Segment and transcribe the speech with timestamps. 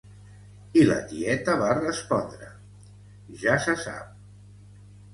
[0.79, 2.51] I la tieta va respondre:
[3.45, 4.21] Ja se sap.